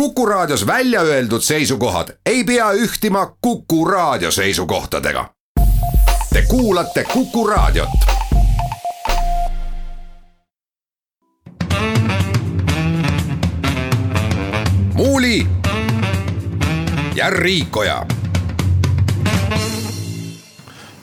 [0.00, 5.30] Kuku Raadios välja öeldud seisukohad ei pea ühtima Kuku Raadio seisukohtadega.
[6.32, 7.88] Te kuulate Kuku Raadiot.
[14.94, 15.46] muuli
[17.14, 18.06] ja Riikoja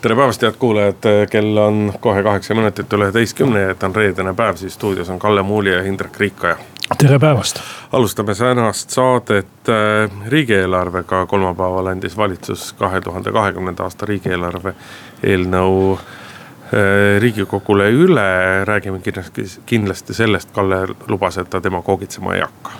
[0.00, 4.56] tere päevast, head kuulajad, kell on kohe kaheksa minutit üle üheteistkümne, et on reedene päev,
[4.56, 6.56] siis stuudios on Kalle Muuli ja Indrek Riikoja
[6.98, 7.60] tere päevast.
[7.92, 14.74] alustame tänast saadet äh, riigieelarvega, kolmapäeval andis valitsus kahe tuhande kahekümnenda aasta riigieelarve
[15.22, 18.28] eelnõu äh, riigikogule üle,
[18.64, 22.72] räägime kindlasti, kindlasti sellest, Kalle lubas, et ta demagoogitsema ei hakka.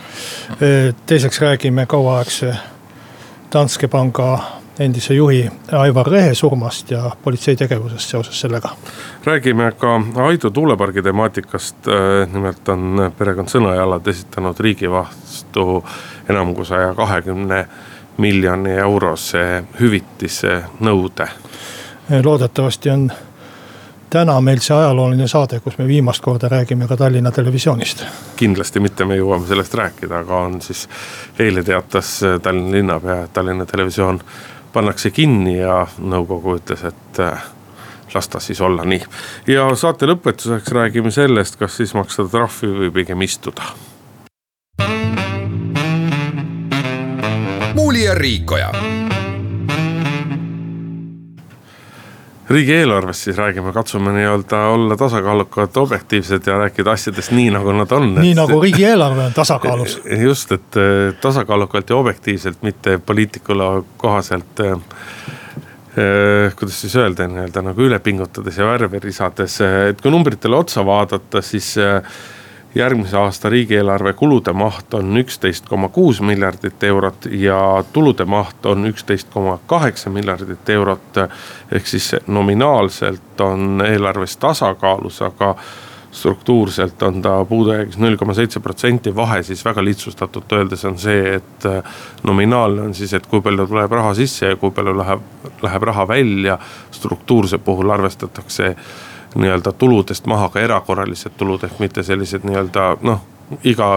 [1.05, 2.55] teiseks räägime kauaaegse
[3.53, 4.39] Danske panga
[4.79, 8.69] endise juhi Aivar Rehe surmast ja politsei tegevusest seoses sellega.
[9.25, 11.75] räägime ka Aidu tuulepargi temaatikast,
[12.33, 15.83] nimelt on perekond Sõnajalad esitanud riigi vastu
[16.29, 17.65] enam kui saja kahekümne
[18.17, 21.27] miljoni eurose hüvitise nõude.
[22.23, 23.11] loodetavasti on
[24.09, 28.05] täna meil see ajalooline saade, kus me viimast korda räägime ka Tallinna Televisioonist.
[28.35, 30.87] kindlasti mitte, me jõuame sellest rääkida, aga on siis
[31.39, 34.19] eile teatas Tallinna linnapea, et Tallinna Televisioon
[34.75, 37.47] pannakse kinni ja nõukogu ütles, et äh,
[38.15, 39.03] las ta siis olla nii.
[39.47, 43.71] ja saate lõpetuseks räägime sellest, kas siis maksta trahvi või pigem istuda.
[47.75, 48.71] muuli ja Riikoja
[52.49, 58.13] riigieelarvest siis räägime, katsume nii-öelda olla tasakaalukad, objektiivsed ja rääkida asjadest nii, nagu nad on.
[58.15, 60.01] nii et, nagu riigieelarve on tasakaalus.
[60.21, 64.77] just, et eh, tasakaalukalt ja objektiivselt, mitte poliitikule kohaselt eh,.
[66.59, 71.41] kuidas siis öelda, nii-öelda nagu üle pingutades ja värvi lisades, et kui numbritele otsa vaadata,
[71.41, 72.01] siis eh,
[72.75, 78.85] järgmise aasta riigieelarve kulude maht on üksteist koma kuus miljardit eurot ja tulude maht on
[78.85, 81.17] üksteist koma kaheksa miljardit eurot.
[81.71, 85.55] ehk siis nominaalselt on eelarves tasakaalus, aga
[86.11, 91.35] struktuurselt on ta puudujäägis null koma seitse protsenti, vahe siis väga lihtsustatult öeldes on see,
[91.35, 91.67] et
[92.23, 95.25] nominaalne on siis, et kui palju tuleb raha sisse ja kui palju läheb,
[95.63, 96.57] läheb raha välja.
[96.91, 98.75] struktuurse puhul arvestatakse
[99.35, 103.21] nii-öelda tuludest maha ka erakorralised tulud ehk mitte sellised nii-öelda noh,
[103.63, 103.89] iga,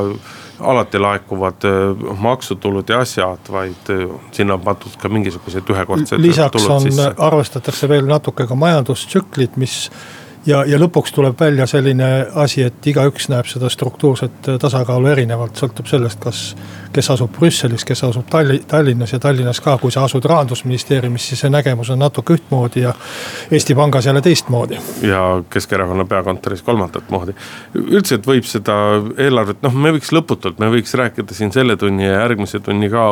[0.60, 1.66] alati laekuvad
[2.18, 3.92] maksutulud ja asjad, vaid
[4.32, 6.20] sinna on pandud ka mingisugused ühekordsed.
[6.20, 9.90] lisaks on, arvestatakse veel natuke ka majandustsüklit, mis
[10.46, 15.88] ja, ja lõpuks tuleb välja selline asi, et igaüks näeb seda struktuurset tasakaalu erinevalt, sõltub
[15.90, 16.42] sellest, kas.
[16.92, 21.42] kes asub Brüsselis, kes asub Talli-, Tallinnas ja Tallinnas ka, kui sa asud rahandusministeeriumis, siis
[21.44, 22.94] see nägemus on natuke ühtmoodi ja
[23.50, 24.78] Eesti Pangas jälle teistmoodi.
[25.02, 27.34] ja Keskerakonna peakontoris kolmandat moodi.
[27.74, 28.74] üldiselt võib seda
[29.16, 33.08] eelarvet, noh, me võiks lõputult, me võiks rääkida siin selle tunni ja järgmise tunni ka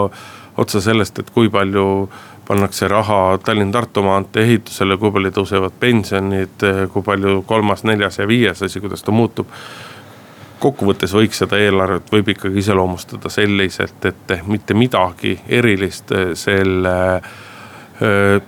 [0.56, 1.86] otsa sellest, et kui palju
[2.46, 8.62] pannakse raha Tallinn-Tartu maantee ehitusele, kui palju tõusevad pensionid, kui palju kolmas, neljas ja viies
[8.62, 9.50] asi, kuidas ta muutub.
[10.60, 16.96] kokkuvõttes võiks seda eelarvet, võib ikkagi iseloomustada selliselt, et mitte midagi erilist selle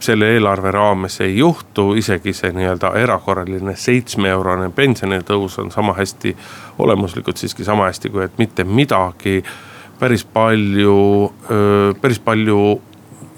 [0.00, 6.34] selle eelarve raames ei juhtu, isegi see nii-öelda erakorraline seitsme eurone pensionitõus on sama hästi
[6.78, 9.42] olemuslikult siiski sama hästi, kui et mitte midagi.
[9.98, 11.32] Päris palju,
[12.00, 12.80] päris palju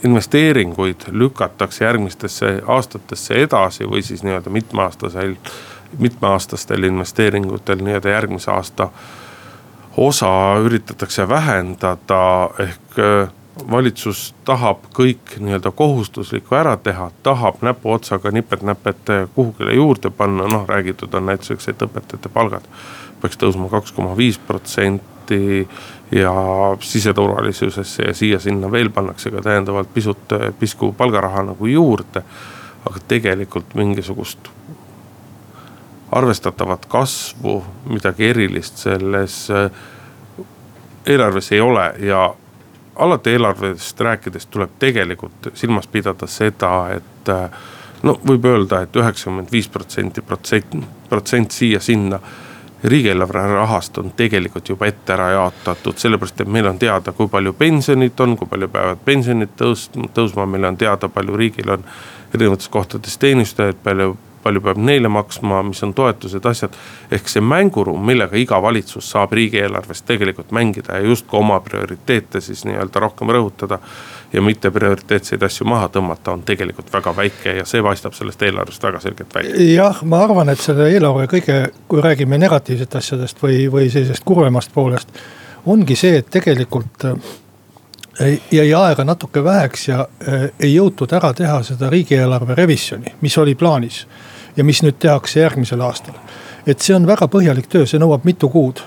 [0.04, 5.34] investeeringuid lükatakse järgmistesse aastatesse edasi või siis nii-öelda mitmeaastasel,
[5.99, 8.88] mitmeaastastel investeeringutel nii-öelda järgmise aasta
[9.97, 10.31] osa
[10.65, 12.22] üritatakse vähendada,
[12.59, 13.00] ehk
[13.70, 21.15] valitsus tahab kõik nii-öelda kohustuslikku ära teha, tahab näpuotsaga nipet-näpet kuhugile juurde panna, noh räägitud
[21.15, 22.65] on näituseks, et õpetajate palgad
[23.20, 25.69] peaks tõusma kaks koma viis protsenti
[26.12, 26.32] ja
[26.81, 32.22] siseturvalisusesse ja siia-sinna veel pannakse ka täiendavalt pisut, pisku palgaraha nagu juurde.
[32.81, 34.48] aga tegelikult mingisugust
[36.12, 39.70] arvestatavat kasvu, midagi erilist selles äh,
[41.06, 42.34] eelarves ei ole ja
[42.97, 47.50] alati eelarvest rääkides tuleb tegelikult silmas pidada seda, et äh,
[48.02, 50.75] no võib öelda et, et üheksakümmend viis protsenti, protsent,
[51.08, 52.20] protsent siia-sinna
[52.85, 57.53] riigieelarve rahast on tegelikult juba ette ära jaotatud, sellepärast et meil on teada, kui palju
[57.59, 61.85] pensionid on, kui palju peavad pensionid tõus-, tõusma, meil on teada, palju riigil on
[62.35, 66.77] erinevates kohtades teenistujaid, palju palju peab neile maksma, mis on toetused, asjad.
[67.12, 72.65] ehk see mänguruum, millega iga valitsus saab riigieelarvest tegelikult mängida ja justkui oma prioriteete siis
[72.65, 73.79] nii-öelda rohkem rõhutada.
[74.32, 78.82] Ja mitte prioriteetseid asju maha tõmmata, on tegelikult väga väike ja see paistab sellest eelarvest
[78.82, 79.67] väga selgelt välja.
[79.75, 84.75] jah, ma arvan, et selle eelarve kõige, kui räägime negatiivsetest asjadest või, või sellisest kurvemast
[84.75, 85.15] poolest
[85.67, 87.09] ongi see, et tegelikult
[88.53, 90.05] jäi aega natuke väheks ja
[90.61, 94.06] ei jõutud ära teha seda riigieelarve revisjoni, mis oli plaanis.
[94.56, 96.15] ja mis nüüd tehakse järgmisel aastal
[96.66, 98.82] et see on väga põhjalik töö, see nõuab mitu kuud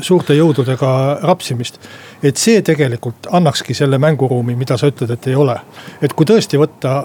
[0.00, 1.78] suurte jõududega rapsimist.
[2.22, 5.56] et see tegelikult annakski selle mänguruumi, mida sa ütled, et ei ole.
[6.02, 7.02] et kui tõesti võtta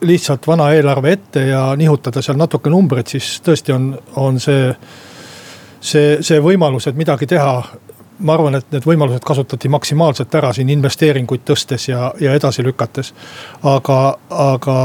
[0.00, 4.70] lihtsalt vana eelarve ette ja nihutada seal natuke numbreid, siis tõesti on, on see,
[5.80, 7.54] see, see võimalus, et midagi teha
[8.22, 13.12] ma arvan, et need võimalused kasutati maksimaalselt ära siin investeeringuid tõstes ja, ja edasi lükates.
[13.66, 13.98] aga,
[14.30, 14.76] aga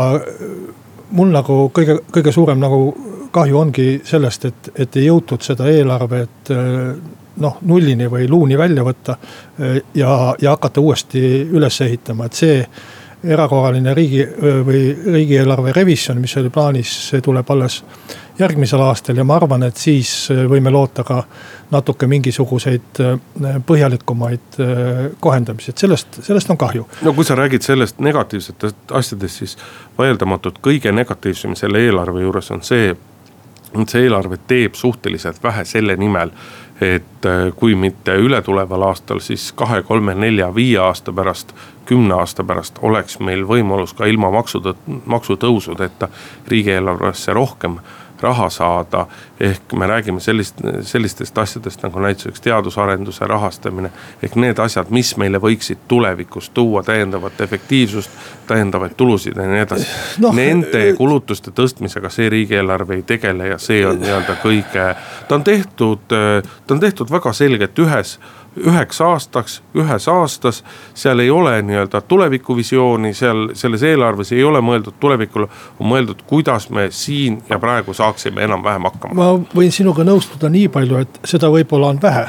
[1.11, 2.81] mul nagu kõige, kõige suurem nagu
[3.37, 6.51] kahju ongi sellest, et, et ei jõutud seda eelarvet
[7.37, 9.17] noh, nullini või luuni välja võtta.
[9.93, 11.21] ja, ja hakata uuesti
[11.53, 12.61] üles ehitama, et see
[13.23, 14.21] erakorraline riigi
[14.65, 17.81] või riigieelarve revisjon, mis oli plaanis, see tuleb alles
[18.37, 21.23] järgmisel aastal ja ma arvan, et siis võime loota ka
[21.71, 23.01] natuke mingisuguseid
[23.65, 24.59] põhjalikumaid
[25.19, 26.85] kohendamisi, et sellest, sellest on kahju.
[27.01, 29.57] no kui sa räägid sellest negatiivsetest asjadest, siis
[29.97, 32.93] vaieldamatult kõige negatiivsem selle eelarve juures on see
[33.83, 36.31] et see eelarve teeb suhteliselt vähe selle nimel,
[36.81, 41.53] et äh, kui mitte ületuleval aastal, siis kahe, kolme, nelja, viie aasta pärast,
[41.85, 44.75] kümne aasta pärast oleks meil võimalus ka ilma maksutõ-,
[45.05, 46.09] maksutõusudeta
[46.47, 47.79] riigieelarvesse rohkem
[48.21, 49.05] raha saada.
[49.39, 53.91] ehk me räägime sellist, sellistest asjadest nagu näiteks teadusarenduse rahastamine.
[54.23, 58.11] ehk need asjad, mis meile võiksid tulevikus tuua täiendavat efektiivsust,
[58.47, 59.87] täiendavaid tulusid ja nii edasi
[60.19, 60.31] no,.
[60.33, 64.89] Nende kulutuste tõstmisega see riigieelarve ei tegele ja see on nii-öelda kõige,
[65.27, 68.19] ta on tehtud, ta on tehtud väga selgelt ühes
[68.57, 70.63] üheks aastaks, ühes aastas.
[70.93, 75.47] seal ei ole nii-öelda tulevikuvisiooni, seal selles eelarves ei ole mõeldud tulevikule,
[75.79, 79.15] on mõeldud, kuidas me siin ja praegu saaksime enam-vähem hakkama.
[79.15, 82.27] ma võin sinuga nõustuda nii palju, et seda võib-olla on vähe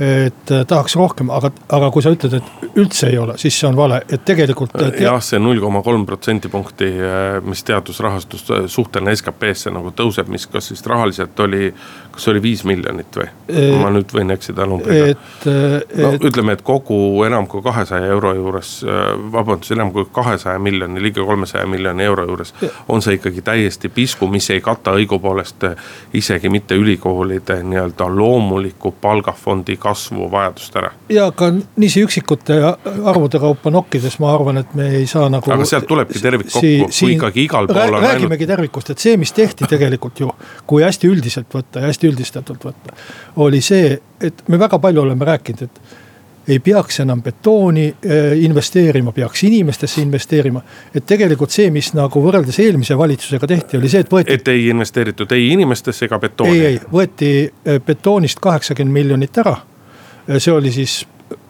[0.00, 3.68] et äh, tahaks rohkem, aga, aga kui sa ütled, et üldse ei ole, siis see
[3.68, 4.88] on vale, et tegelikult te....
[5.04, 10.46] jah, see null koma kolm protsendipunkti, äh, mis teadusrahastus äh, suhtena SKP-sse nagu tõuseb, mis
[10.48, 11.68] kas siis rahaliselt oli,
[12.14, 13.28] kas oli viis miljonit või?
[13.80, 15.10] ma nüüd võin eksida numbriga.
[15.12, 15.94] et, et....
[16.00, 16.96] no ütleme, et kogu
[17.28, 18.72] enam kui kahesaja euro juures,
[19.34, 22.54] vabandust, enam kui kahesaja miljoni, ligi kolmesaja miljoni euro juures
[22.88, 25.68] on see ikkagi täiesti pisku, mis ei kata õigupoolest
[26.16, 30.92] isegi mitte ülikoolide nii-öelda loomulikku palgafondi kasvu kasvu vajadust ära.
[31.12, 32.58] ja ka niiviisi üksikute
[33.12, 35.52] arvude kaupa nokkides ma arvan, et me ei saa nagu.
[35.52, 38.02] aga sealt tulebki tervik kokku si, kui ikkagi igal pool on.
[38.02, 38.54] räägimegi ainult...
[38.54, 40.30] tervikust, et see, mis tehti tegelikult ju,
[40.66, 43.00] kui hästi üldiselt võtta ja hästi üldistatult võtta.
[43.44, 45.98] oli see, et me väga palju oleme rääkinud, et
[46.50, 50.62] ei peaks enam betooni eh, investeerima, peaks inimestesse investeerima.
[50.94, 54.34] et tegelikult see, mis nagu võrreldes eelmise valitsusega tehti, oli see, et võeti.
[54.34, 56.58] et ei investeeritud ei inimestesse ega betooni.
[56.58, 59.56] ei, ei võeti eh, betoonist kaheksakümmend miljonit ära
[60.38, 61.00] see oli siis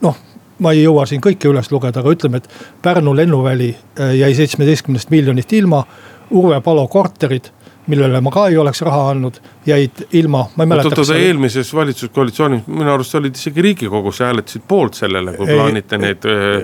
[0.01, 0.17] noh,
[0.59, 2.49] ma ei jõua siin kõike üles lugeda, aga ütleme, et
[2.83, 5.85] Pärnu lennuväli äh, jäi seitsmeteistkümnest miljonist ilma.
[6.31, 7.51] Urve Palo korterid
[7.91, 10.89] millele ma ka ei oleks raha andnud, jäid ilma, ma ei mäleta.
[10.89, 15.99] oota, eelmises valitsuskoalitsioonis minu arust olid isegi riigikogus ja hääletasid poolt sellele, kui ei, plaanite
[16.01, 16.63] neid ei,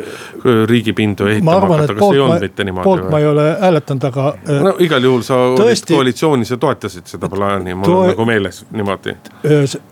[0.67, 2.85] riigipindu ehitama hakata, kas ei olnud mitte niimoodi?
[2.85, 3.11] poolt või?
[3.13, 4.27] ma ei ole hääletanud, aga.
[4.69, 8.63] no igal juhul sa tõesti, olid koalitsioonis ja toetasid seda plaani, mul on nagu meeles
[8.73, 9.17] niimoodi.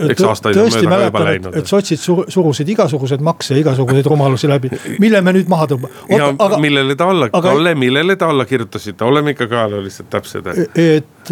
[0.09, 1.59] eks aastaid on mööda ka juba läinud.
[1.61, 5.93] et sotsid sur, surusid igasuguseid makse, igasuguseid rumalusi läbi, mille me nüüd maha tõmbame.
[6.09, 10.53] ja aga, millele te alla, Kalle, millele te alla kirjutasite, oleme ikka ka lihtsalt täpsed.
[10.75, 11.31] et et,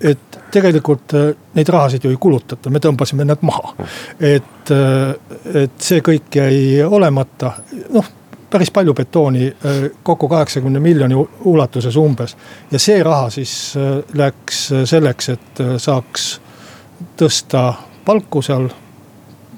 [0.00, 3.74] et tegelikult äh, neid rahasid ju ei kulutata, me tõmbasime nad maha.
[4.20, 7.54] et, äh, et see kõik jäi olemata,
[7.92, 8.10] noh
[8.52, 11.16] päris palju betooni, äh, kokku kaheksakümne miljoni
[11.52, 12.36] ulatuses umbes.
[12.70, 13.74] ja see raha siis
[14.14, 16.28] läks selleks, et saaks
[17.18, 17.72] tõsta
[18.04, 18.68] palku seal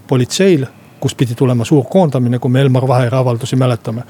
[0.08, 0.66] politseil
[1.04, 4.06] kust pidi tulema suur koondamine, kui me Elmar Vaheri avaldusi mäletame.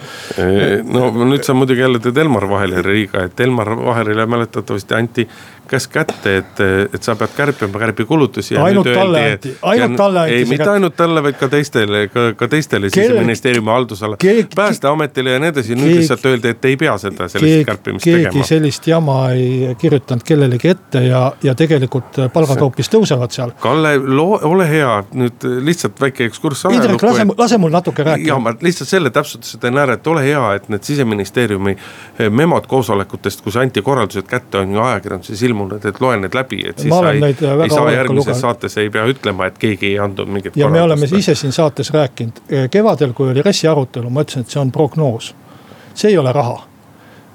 [0.94, 5.24] no nüüd sa muidugi jälle teed Elmar Vaheri liiga, et Elmar Vaherile mäletatavasti anti
[5.68, 6.60] käsk kätte, et,
[6.94, 8.56] et sa pead kärpima, kärbi kulutusi.
[8.60, 10.34] ainult talle anti, ainult talle anti.
[10.34, 14.16] ei, mitte ainult talle, vaid ka teistele, ka, ka teistele siseministeeriumi haldusala.
[14.56, 18.48] päästeametile ja nii edasi, nüüd lihtsalt öeldi, et ei pea seda sellist kärpimist keegi tegema.
[18.48, 23.54] sellist jama ei kirjutanud kellelegi ette ja, ja tegelikult palgad hoopis tõusevad seal.
[23.60, 23.96] Kalle,
[24.44, 28.28] ole hea, nüüd lihtsalt väike ekskurss Indrek, lase, lase mul natuke rääkida.
[28.28, 32.66] ja ma lihtsalt selle täpsustuse teen ära, et ole hea, et need siseministeeriumi eh, memod
[32.70, 36.92] koosolekutest, kus anti korraldused kätte, on ju ajakirjanduses ilmunud, et loe need läbi, et siis
[36.92, 37.22] sa ei,
[37.64, 40.56] ei saa järgmises saates ei pea ütlema, et keegi ei andnud mingit.
[40.58, 44.46] ja me oleme ise siin saates rääkinud, eh, kevadel, kui oli RES-i arutelu, ma ütlesin,
[44.46, 45.34] et see on prognoos.
[45.94, 46.58] see ei ole raha,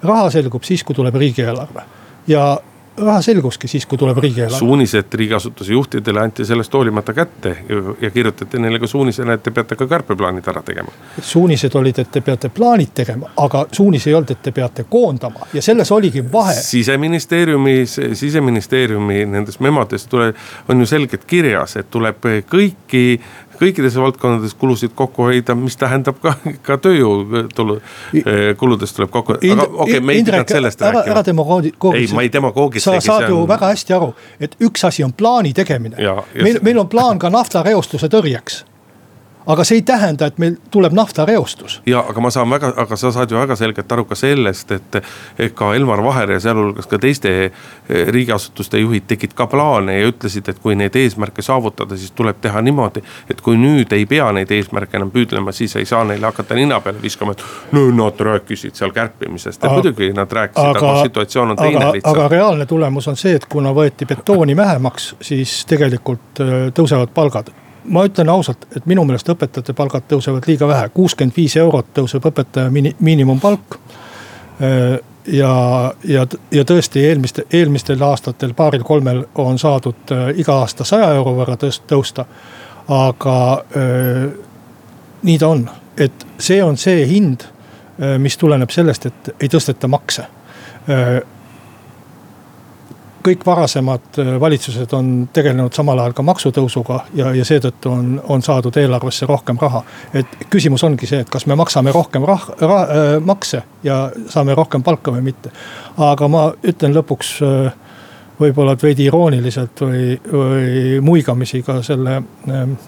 [0.02, 1.86] raha selgub siis, kui tuleb riigieelarve
[2.28, 2.60] ja
[3.00, 4.58] raha selguski siis, kui tuleb riigieelarve.
[4.58, 7.56] suunised riigiasutuse juhtidele anti sellest hoolimata kätte
[8.00, 10.92] ja kirjutati neile ka suunisena, et te peate ka kärpeplaanid ära tegema.
[11.22, 15.48] suunised olid, et te peate plaanid tegema, aga suunis ei olnud, et te peate koondama
[15.52, 16.54] ja selles oligi vahe.
[16.54, 20.34] siseministeeriumis, siseministeeriumi nendes memodes tule,
[20.68, 23.20] on ju selgelt kirjas, et tuleb kõiki
[23.60, 26.34] kõikides valdkondades kulusid kokku hoida, mis tähendab ka,
[26.66, 31.16] ka tööjõutulu eh, kuludest tuleb kokku, aga okei okay,, me ei pidanud sellest ära, rääkima.
[31.16, 31.92] ära demagoogitse.
[31.98, 32.88] ei, ma ei demagoogitse.
[32.88, 33.48] sa saad ju on...
[33.50, 35.96] väga hästi aru, et üks asi on plaani tegemine.
[36.34, 38.64] meil, meil on plaan ka naftareostuse tõrjeks
[39.46, 41.80] aga see ei tähenda, et meil tuleb naftareostus.
[41.86, 45.00] ja aga ma saan väga, aga sa saad ju väga selgelt aru ka sellest, et
[45.54, 47.52] ka Elmar Vaher ja sealhulgas ka teiste eh,
[48.08, 52.62] riigiasutuste juhid tegid ka plaane ja ütlesid, et kui neid eesmärke saavutada, siis tuleb teha
[52.62, 53.02] niimoodi.
[53.30, 56.80] et kui nüüd ei pea neid eesmärke enam püüdlema, siis ei saa neile hakata nina
[56.80, 61.56] peale viskama, et no nad rääkisid seal kärpimisest, et muidugi nad rääkisid, aga situatsioon on
[61.56, 62.16] teine lihtsalt.
[62.16, 67.50] aga reaalne tulemus on see, et kuna võeti betooni vähemaks, siis tegelikult äh, tõusevad palgad
[67.84, 72.26] ma ütlen ausalt, et minu meelest õpetajate palgad tõusevad liiga vähe, kuuskümmend viis eurot tõuseb
[72.30, 73.78] õpetaja miini-, miinimumpalk.
[74.60, 75.52] Äh, ja,
[76.04, 81.56] ja, ja tõesti eelmiste, eelmistel aastatel paaril-kolmel on saadud äh, iga aasta saja euro võrra
[81.60, 82.26] tõst-, tõusta.
[82.88, 83.36] aga
[83.76, 84.30] äh,
[85.22, 87.44] nii ta on, et see on see hind,
[88.18, 90.22] mis tuleneb sellest, et ei tõsteta makse
[93.24, 98.42] kõik varasemad äh, valitsused on tegelenud samal ajal ka maksutõusuga ja, ja seetõttu on, on
[98.42, 99.82] saadud eelarvesse rohkem raha.
[100.14, 104.54] et küsimus ongi see, et kas me maksame rohkem rah-, ra, äh, makse ja saame
[104.54, 105.52] rohkem palka või mitte.
[105.98, 107.72] aga ma ütlen lõpuks äh,
[108.40, 112.22] võib-olla veidi irooniliselt või, või muigamisi ka selle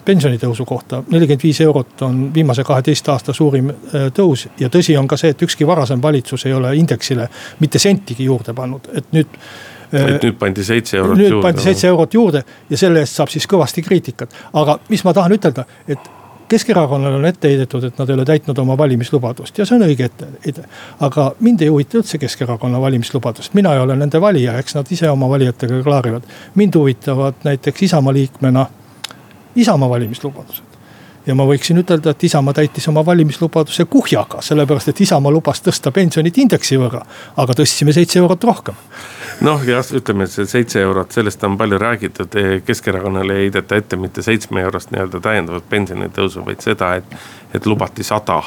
[0.05, 1.03] pensionitõusu kohta.
[1.11, 3.69] nelikümmend viis eurot on viimase kaheteist aasta suurim
[4.17, 7.29] tõus ja tõsi on ka see, et ükski varasem valitsus ei ole indeksile
[7.61, 9.37] mitte sentigi juurde pannud, et nüüd
[9.93, 11.37] et nüüd pandi seitse eurot nüüd juurde.
[11.37, 14.35] nüüd pandi seitse eurot juurde ja selle eest saab siis kõvasti kriitikat.
[14.53, 16.11] aga mis ma tahan ütelda, et
[16.53, 20.05] Keskerakonnale on ette heidetud, et nad ei ole täitnud oma valimislubadust ja see on õige
[20.11, 20.67] etteheide.
[21.01, 25.09] aga mind ei huvita üldse Keskerakonna valimislubadust, mina ei ole nende valija, eks nad ise
[25.11, 26.29] oma valijatega klaarivad.
[26.55, 28.67] mind huvitavad näiteks Isamaa liikmena
[29.57, 30.72] Isamaa valimislubadused
[31.27, 35.93] ja ma võiksin ütelda, et Isamaa täitis oma valimislubaduse kuhjaga, sellepärast et Isamaa lubas tõsta
[35.95, 37.03] pensionit indeksi võrra,
[37.37, 38.79] aga tõstsime seitse eurot rohkem.
[39.41, 44.23] noh jah, ütleme, see seitse eurot, sellest on palju räägitud, Keskerakonnale ei heideta ette mitte
[44.23, 47.17] seitsme eurost nii-öelda täiendavat pensionitõusu, vaid seda, et,
[47.55, 48.43] et lubati sada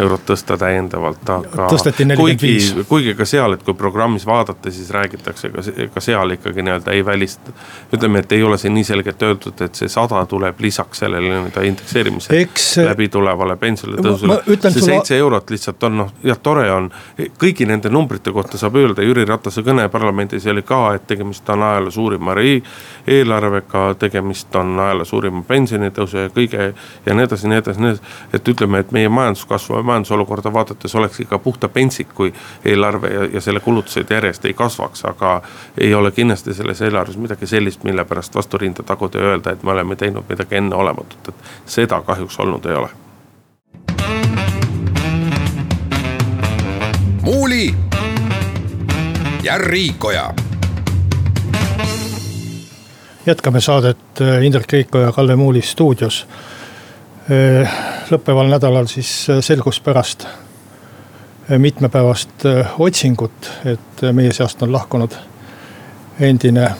[0.00, 1.68] eurot tõsta täiendavalt, aga.
[1.70, 2.70] tõsteti nelikümmend viis.
[2.88, 5.62] kuigi ka seal, et kui programmis vaadata, siis räägitakse ka,
[5.94, 7.52] ka seal ikkagi nii-öelda ei välista.
[7.94, 11.62] ütleme, et ei ole see nii selgelt öeldud, et see sada tuleb lisaks sellele nii-öelda
[11.68, 12.66] indekseerimise Eks...
[12.88, 14.40] läbi tulevale pensionile tõusule.
[14.70, 16.90] see seitse eurot lihtsalt on noh, jah, tore on.
[17.38, 21.62] kõigi nende numbrite kohta saab öelda, Jüri Ratase kõne parlamendis oli ka, et tegemist on
[21.62, 22.34] ajaloo suurima
[23.06, 26.72] eelarvega, tegemist on ajaloo suurima pensionitõusu ja kõige
[27.06, 28.02] ja nii edasi, nii edasi, nii edasi.
[28.32, 32.32] et ütleme, et meie majanduskasv majandusolukorda vaadates oleks ikka puhta pentsik, kui
[32.64, 35.36] eelarve ja, ja selle kulutused järjest ei kasvaks, aga
[35.78, 39.62] ei ole kindlasti selles eelarves midagi sellist, mille pärast vastu rinda taguda ja öelda, et
[39.62, 41.48] me oleme teinud midagi enneolematut, et
[41.78, 42.92] seda kahjuks olnud ei ole.
[47.24, 47.74] muuli
[49.42, 50.34] ja Riikoja.
[53.26, 56.28] Jätkame saadet äh, Indrek Riikoja, Kalle Muuli stuudios.
[57.30, 65.16] Äh, lõppeval nädalal siis äh, selgus pärast äh, mitmepäevast otsingut, et meie seast on lahkunud
[66.20, 66.74] endine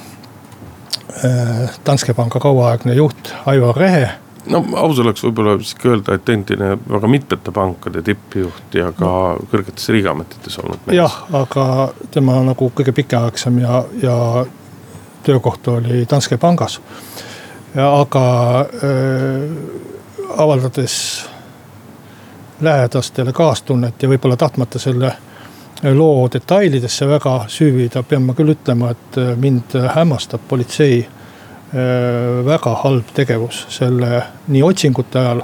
[1.86, 4.08] Danske panga kauaaegne juht Aivar Rehe
[4.50, 9.46] no aus oleks võib-olla siiski öelda, et endine väga mitmete pankade tippjuht ja ka no.
[9.52, 11.66] kõrgetes riigiametites olnud jah, aga
[12.14, 14.16] tema nagu kõige pikaaegsem ja, ja
[15.24, 16.80] töökoht oli Danske pangas.
[17.74, 18.26] aga
[18.60, 19.93] äh,
[20.38, 20.94] avaldades
[22.60, 25.12] lähedastele kaastunnet ja võib-olla tahtmata selle
[25.94, 33.10] loo detailidesse väga süüvida, pean ma küll ütlema, et mind hämmastab politsei äh, väga halb
[33.14, 35.42] tegevus selle nii otsingute ajal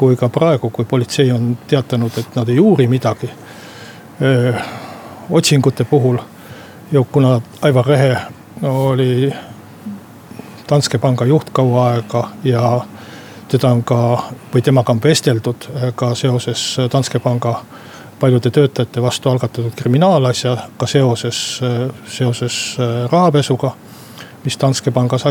[0.00, 3.30] kui ka praegu, kui politsei on teatanud, et nad ei uuri midagi.
[4.20, 4.62] Äh,
[5.30, 6.18] otsingute puhul
[6.92, 8.16] ja kuna Aivar Rehe
[8.62, 9.32] oli
[10.70, 12.80] Danske panga juht kaua aega ja
[13.50, 14.00] teda on ka
[14.54, 17.60] või temaga on vesteldud äh, ka seoses äh, Danske panga
[18.20, 22.76] paljude töötajate vastu algatatud kriminaalasjaga seoses, äh, seoses
[23.12, 23.72] rahapesuga,
[24.44, 25.26] mis Danske pangas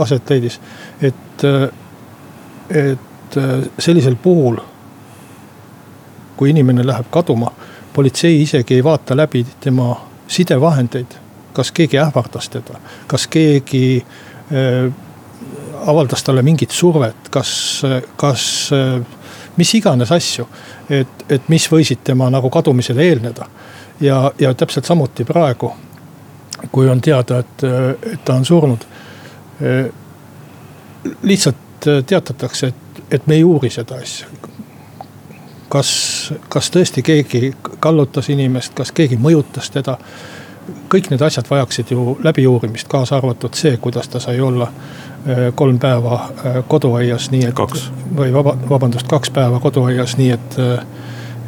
[0.00, 0.60] aset leidis.
[1.02, 1.44] et,
[2.70, 3.36] et
[3.78, 4.56] sellisel puhul,
[6.36, 7.50] kui inimene läheb kaduma,
[7.92, 9.96] politsei isegi ei vaata läbi tema
[10.28, 14.06] sidevahendeid kas keegi ähvardas teda, kas keegi
[15.86, 17.82] avaldas talle mingit survet, kas,
[18.16, 18.70] kas
[19.56, 20.46] mis iganes asju.
[20.90, 23.46] et, et mis võisid tema nagu kadumisele eelneda.
[24.00, 25.72] ja, ja täpselt samuti praegu,
[26.72, 27.64] kui on teada, et,
[28.12, 28.86] et ta on surnud.
[31.22, 34.26] Lihtsalt teatatakse, et, et me ei uuri seda asja
[35.74, 35.90] kas,
[36.48, 37.52] kas tõesti keegi
[37.82, 39.98] kallutas inimest, kas keegi mõjutas teda.
[40.88, 44.70] kõik need asjad vajaksid ju läbiuurimist, kaasa arvatud see, kuidas ta sai olla
[45.54, 47.60] kolm päeva äh, koduaias, nii et.
[48.16, 50.84] või vaba, vabandust, kaks päeva koduaias, nii et äh,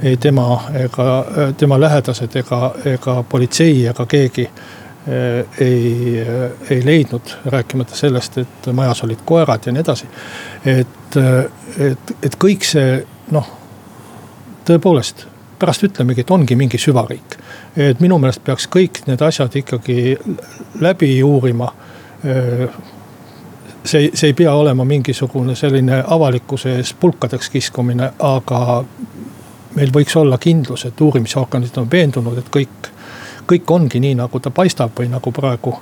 [0.03, 1.25] ei tema ega
[1.57, 4.51] tema lähedased ega, ega politsei ega keegi
[5.61, 6.25] ei,
[6.71, 10.09] ei leidnud, rääkimata sellest, et majas olid koerad ja nii edasi.
[10.67, 11.17] et,
[11.79, 12.99] et, et kõik see
[13.31, 13.47] noh
[14.67, 15.27] tõepoolest,
[15.59, 17.39] pärast ütlemegi, et ongi mingi süvariik.
[17.77, 20.17] et minu meelest peaks kõik need asjad ikkagi
[20.81, 21.73] läbi uurima.
[23.87, 28.85] See, see ei pea olema mingisugune selline avalikkuse ees pulkadeks kiskumine, aga
[29.77, 32.91] meil võiks olla kindlus, et uurimisorganid on veendunud, et kõik,
[33.49, 35.75] kõik ongi nii, nagu ta paistab või nagu praegu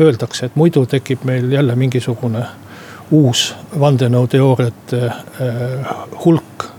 [0.00, 2.44] öeldakse, et muidu tekib meil jälle mingisugune
[3.14, 5.10] uus vandenõuteooriate
[6.24, 6.70] hulk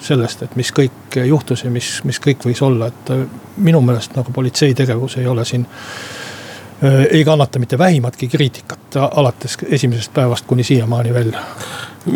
[0.00, 3.26] sellest, et mis kõik juhtus ja mis, mis kõik võis olla, et äh,
[3.60, 6.23] minu meelest nagu politsei tegevus ei ole siin äh,
[7.10, 11.38] ei kannata mitte vähimatki kriitikat alates esimesest päevast kuni siiamaani välja.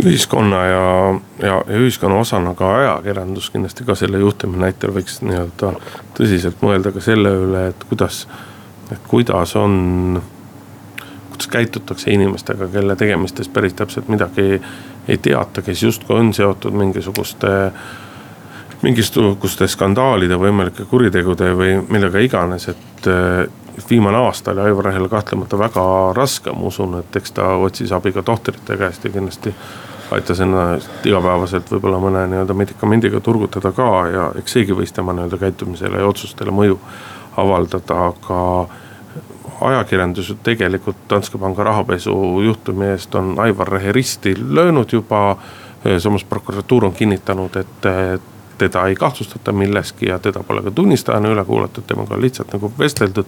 [0.05, 5.73] ühiskonna ja, ja, ja ühiskonna osana ka ajakirjandus kindlasti ka selle juhtumi näitel võiks nii-öelda
[6.19, 8.27] tõsiselt mõelda ka selle üle, et kuidas,
[8.93, 10.23] et kuidas on
[11.31, 14.61] kuidas käitutakse inimestega, kelle tegemistest päris täpselt midagi
[15.09, 17.73] ei teata, kes justkui on seotud mingisuguste
[18.83, 23.09] mingisuguste skandaalide, võimalike kuritegude või millega iganes, et
[23.91, 25.85] viimane aasta oli Aivar Rehel kahtlemata väga
[26.17, 29.55] raske, ma usun, et eks ta otsis abi ka tohtrite käest ja kindlasti
[30.11, 35.39] aitas ennast igapäevaselt võib-olla mõne nii-öelda medikamendiga turgutada ka ja eks seegi võis tema nii-öelda
[35.41, 36.79] käitumisele ja otsustele mõju
[37.37, 38.41] avaldada, aga
[39.69, 42.15] ajakirjandus tegelikult Danske panga rahapesu
[42.47, 45.37] juhtumi eest on Aivar Rehe risti löönud juba.
[45.99, 47.87] samas prokuratuur on kinnitanud, et
[48.59, 52.73] teda ei kahtlustata milleski ja teda pole ka tunnistajana üle kuulatud, temaga on lihtsalt nagu
[52.79, 53.27] vesteldud.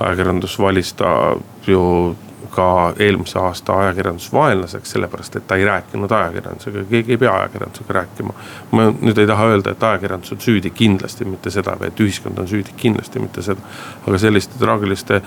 [0.00, 2.16] Ajakirjandus valis ta ju
[2.54, 8.34] ka eelmise aasta ajakirjandusvaenlaseks, sellepärast et ta ei rääkinud ajakirjandusega, keegi ei pea ajakirjandusega rääkima.
[8.70, 12.38] ma nüüd ei taha öelda, et ajakirjandus on süüdi, kindlasti mitte seda või et ühiskond
[12.38, 13.60] on süüdi, kindlasti mitte seda.
[14.06, 15.24] aga selliste traagiliste äh,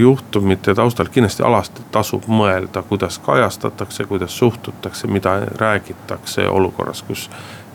[0.00, 7.30] juhtumite taustal kindlasti alasti tasub mõelda, kuidas kajastatakse, kuidas suhtutakse, mida räägitakse olukorras, kus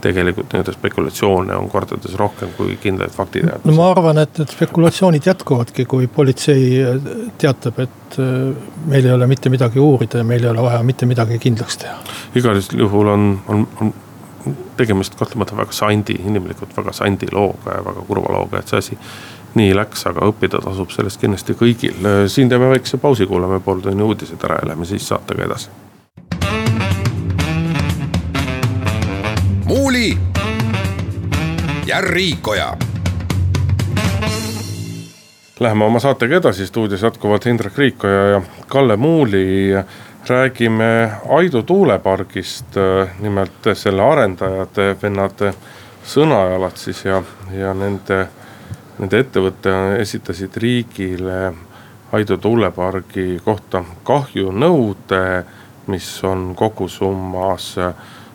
[0.06, 3.68] tegelikult nii-öelda spekulatsioone on kordades rohkem kui kindlaid faktiteadmisi.
[3.70, 8.34] no ma arvan, et need spekulatsioonid jätkuvadki, kui politsei äh, teatab, et äh,
[8.86, 11.96] meil ei ole mitte midagi uurida ja meil ei ole vaja mitte midagi kindlaks teha.
[12.36, 13.94] igal juhul on, on, on
[14.78, 19.00] tegemist kahtlemata väga sandi, inimlikult väga sandi looga ja väga kurva looga, et see asi
[19.56, 22.12] nii läks, aga õppida tasub sellest kindlasti kõigil.
[22.28, 25.85] siin teeme väikse pausi, kuulame pool tunni uudised ära ja lähme siis saatega edasi
[30.06, 30.18] Muuli
[31.86, 32.78] ja Riikoja.
[35.60, 39.74] Läheme oma saatega edasi, stuudios jätkuvalt Indrek Riikoja ja Kalle Muuli.
[40.28, 42.76] räägime Aidu tuulepargist,
[43.20, 45.54] nimelt selle arendajad, vennad
[46.06, 48.28] Sõnajalad siis ja, ja nende,
[49.00, 51.54] nende ettevõte esitasid riigile
[52.12, 55.44] Aidu tuulepargi kohta kahjunõude,
[55.88, 57.76] mis on kogusummas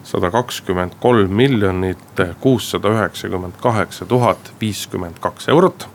[0.04, 5.88] sada kakskümmend kolm miljonit kuussada üheksakümmend kaheksa tuhat viiskümmend kaks eurot,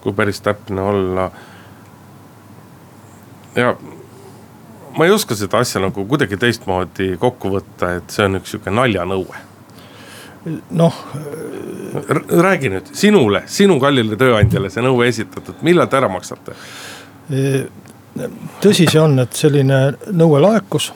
[0.00, 1.30] kui päris täpne olla.
[3.56, 3.76] ja
[4.96, 8.72] ma ei oska seda asja nagu kuidagi teistmoodi kokku võtta, et see on üks sihuke
[8.74, 9.44] naljanõue.
[10.70, 11.04] noh.
[12.30, 16.56] räägi nüüd sinule, sinu kallile tööandjale see nõue esitatud, millal te ära maksate?
[18.62, 20.90] tõsi see on, et selline nõue laekus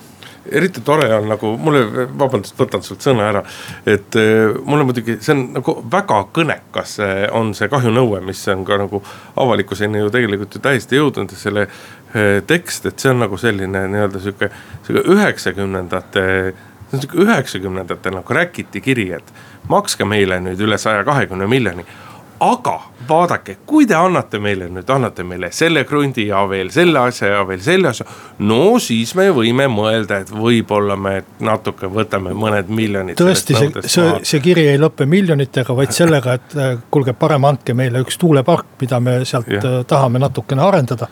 [0.52, 3.42] eriti tore on nagu mulle, vabandust, võtan sult sõna ära.
[3.86, 8.64] et eh, mulle muidugi see on nagu väga kõnekas eh, on see kahjunõue, mis on
[8.64, 9.02] ka nagu
[9.40, 13.86] avalikkuseni ju tegelikult ju täiesti jõudnud ja selle eh, tekst, et see on nagu selline
[13.94, 14.50] nii-öelda sihuke,
[14.86, 19.34] sihuke üheksakümnendate see on sihuke üheksakümnendate nagu räkiti kiri, et
[19.68, 21.86] makske meile nüüd üle saja kahekümne miljoni
[22.44, 27.30] aga vaadake, kui te annate meile nüüd, annate meile selle krundi ja veel selle asja
[27.34, 28.06] ja veel selle asja.
[28.48, 33.18] no siis me võime mõelda, et võib-olla me natuke võtame mõned miljonid.
[33.20, 37.76] tõesti, see, see, see kiri ei lõpe miljonitega, vaid sellega, et äh, kuulge, parem andke
[37.76, 39.60] meile üks tuulepark, mida me sealt ja.
[39.60, 41.08] Äh, tahame natukene arendada.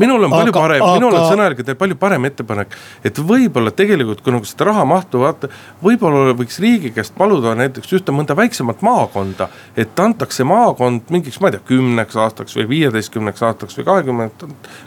[0.00, 4.22] minul on palju aga, parem aga..., minul on sõnajalgadel palju parem ettepanek, et võib-olla tegelikult,
[4.22, 5.50] kui nagu seda raha mahtu vaata.
[5.82, 11.40] võib-olla võiks riigi käest paluda näiteks ühte mõnda väiksemat maakonda, et antakse maakond mingi mingiks,
[11.40, 14.30] ma ei tea, kümneks aastaks või viieteistkümneks aastaks või kahekümne,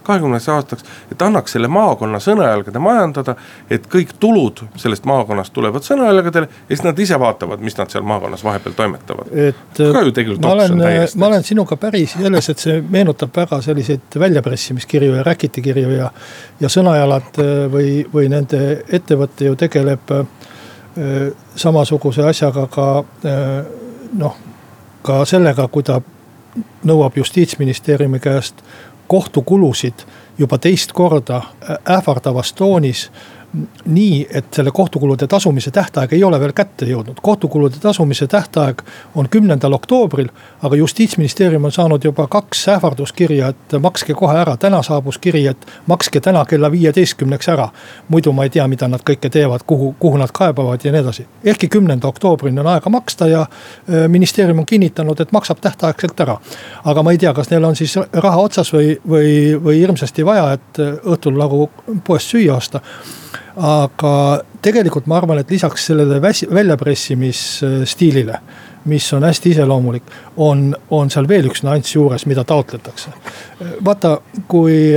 [0.04, 0.84] kahekümneks aastaks.
[1.12, 3.36] et annaks selle maakonna sõnajalgade majandada,
[3.70, 8.04] et kõik tulud sellest maakonnast tulevad sõnajalgadele ja siis nad ise vaatavad, mis nad seal
[8.04, 9.32] maakonnas vahepeal toimetavad.
[9.32, 9.80] et
[10.42, 10.78] ma olen,
[11.16, 16.12] ma olen sinuga päri selles, et see meenutab väga selliseid väljapressimiskirju ja räkitikirju ja.
[16.60, 20.26] ja Sõnajalad äh, või, või nende ettevõte ju tegeleb äh,
[21.56, 22.90] samasuguse asjaga ka
[23.26, 23.64] äh,
[24.16, 24.45] noh
[25.06, 26.00] ka sellega, kui ta
[26.88, 28.64] nõuab justiitsministeeriumi käest
[29.08, 30.06] kohtukulusid
[30.38, 31.42] juba teist korda
[31.98, 33.10] ähvardavas toonis
[33.86, 37.20] nii, et selle kohtukulude tasumise tähtaeg ei ole veel kätte jõudnud.
[37.22, 38.82] kohtukulude tasumise tähtaeg
[39.16, 40.28] on kümnendal oktoobril,
[40.64, 44.58] aga justiitsministeerium on saanud juba kaks ähvarduskirja, et makske kohe ära.
[44.58, 47.70] täna saabus kiri, et makske täna kella viieteistkümneks ära.
[48.10, 51.28] muidu ma ei tea, mida nad kõike teevad, kuhu, kuhu nad kaebavad ja nii edasi.
[51.44, 53.46] ehkki kümnenda oktoobrini on aega maksta ja
[54.08, 56.38] ministeerium on kinnitanud, et maksab tähtaegselt ära.
[56.84, 60.52] aga ma ei tea, kas neil on siis raha otsas või, või, või hirmsasti vaja,
[60.54, 61.70] et õhtul nagu
[62.04, 62.82] poest süüa osta
[63.56, 64.14] aga
[64.62, 68.40] tegelikult ma arvan, et lisaks sellele väsi-, väljapressimisstiilile,
[68.92, 73.14] mis on hästi iseloomulik, on, on seal veel üks nüanss juures, mida taotletakse.
[73.86, 74.96] vaata, kui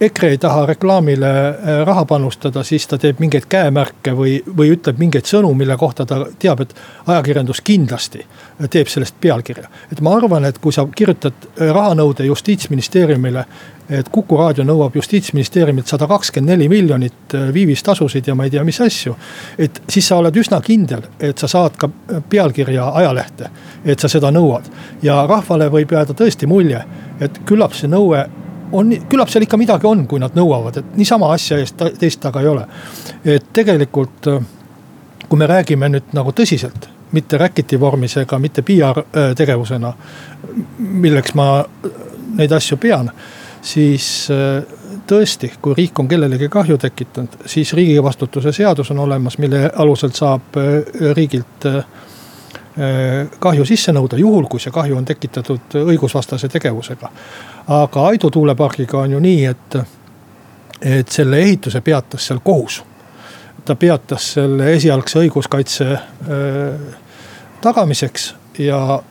[0.00, 4.98] EKRE ei taha reklaamile äh, raha panustada, siis ta teeb mingeid käemärke või, või ütleb
[4.98, 6.74] mingeid sõnu, mille kohta ta teab, et
[7.06, 8.22] ajakirjandus kindlasti
[8.70, 9.66] teeb sellest pealkirja.
[9.92, 13.44] et ma arvan, et kui sa kirjutad äh, rahanõude justiitsministeeriumile
[13.90, 18.64] et Kuku raadio nõuab justiitsministeeriumilt sada kakskümmend neli miljonit äh, viivistasusid ja ma ei tea,
[18.64, 19.16] mis asju.
[19.58, 21.88] et siis sa oled üsna kindel, et sa saad ka
[22.30, 23.50] pealkirja ajalehte,
[23.84, 24.68] et sa seda nõuad.
[25.02, 26.84] ja rahvale võib jääda tõesti mulje,
[27.20, 28.28] et küllap see nõue
[28.72, 32.42] on, küllap seal ikka midagi on, kui nad nõuavad, et niisama asja eest teist taga
[32.44, 32.66] ei ole.
[33.24, 34.46] et tegelikult, äh,
[35.28, 39.92] kui me räägime nüüd nagu tõsiselt, mitte räkiti vormis ega mitte PR äh, tegevusena,
[40.78, 41.50] milleks ma
[42.36, 43.10] neid asju pean
[43.62, 44.62] siis äh,
[45.08, 50.12] tõesti, kui riik on kellelegi kahju tekitanud, siis riigi vastutuse seadus on olemas, mille alusel
[50.16, 51.84] saab äh, riigilt äh,
[53.38, 57.10] kahju sisse nõuda, juhul kui see kahju on tekitatud õigusvastase tegevusega.
[57.74, 59.78] aga Aidu tuulepargiga on ju nii, et,
[60.80, 62.82] et selle ehituse peatas seal kohus.
[63.64, 65.98] ta peatas selle esialgse õiguskaitse
[67.60, 69.02] tagamiseks ja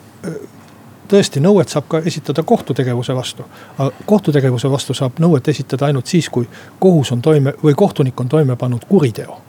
[1.07, 3.45] tõesti, nõuet saab ka esitada kohtutegevuse vastu.
[3.77, 6.47] aga kohtutegevuse vastu saab nõuet esitada ainult siis, kui
[6.79, 9.41] kohus on toime või kohtunik on toime pannud kuriteo.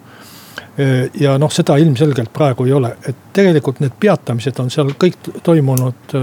[1.20, 6.14] Ja noh, seda ilmselgelt praegu ei ole, et tegelikult need peatamised on seal kõik toimunud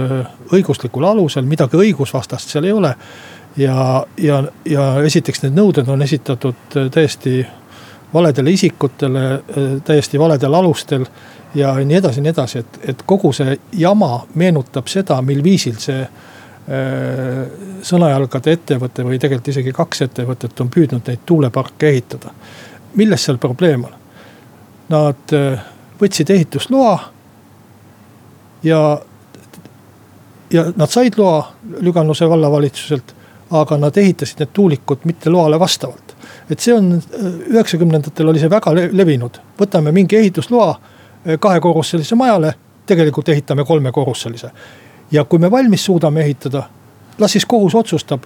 [0.56, 2.94] õiguslikul alusel, midagi õigusvastast seal ei ole.
[3.58, 7.41] ja, ja, ja esiteks need nõuded on esitatud täiesti
[8.13, 9.26] valedele isikutele,
[9.84, 11.04] täiesti valedel alustel
[11.56, 16.00] ja nii edasi, nii edasi, et, et kogu see jama meenutab seda, mil viisil see
[16.04, 16.13] äh,
[17.86, 22.34] sõnajalgade ettevõte või tegelikult isegi kaks ettevõtet on püüdnud neid tuuleparke ehitada.
[22.96, 24.05] milles seal probleem on?
[24.89, 25.60] Nad äh,
[26.02, 27.00] võtsid ehitusloa
[28.63, 28.82] ja,
[30.54, 31.39] ja nad said loa
[31.82, 33.15] Lüganuse vallavalitsuselt,
[33.56, 36.15] aga nad ehitasid need tuulikud mitte loale vastavalt.
[36.50, 40.76] et see on, äh, üheksakümnendatel oli see väga levinud, võtame mingi ehitusloa
[41.41, 42.54] kahekorruselise majale,
[42.86, 44.52] tegelikult ehitame kolmekorruselise.
[45.12, 46.63] ja kui me valmis suudame ehitada,
[47.17, 48.24] las siis kohus otsustab,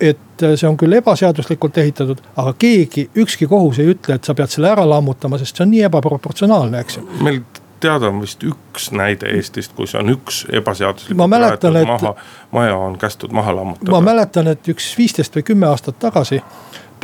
[0.00, 4.52] et see on küll ebaseaduslikult ehitatud, aga keegi, ükski kohus ei ütle, et sa pead
[4.52, 7.04] selle ära lammutama, sest see on nii ebaproportsionaalne, eks ju.
[7.24, 7.40] meil
[7.84, 12.14] teada on vist üks näide Eestist, kus on üks ebaseaduslikult mäletan, et, maha,
[12.52, 13.90] maja on kästud maha lammutada.
[13.90, 16.42] ma mäletan, et üks viisteist või kümme aastat tagasi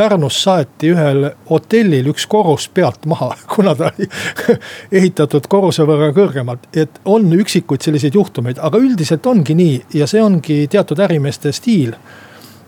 [0.01, 4.07] Pärnus saeti ühel hotellil üks korrus pealt maha, kuna ta oli
[5.01, 6.71] ehitatud korruse võrra kõrgemalt.
[6.73, 11.93] et on üksikuid selliseid juhtumeid, aga üldiselt ongi nii ja see ongi teatud ärimeeste stiil.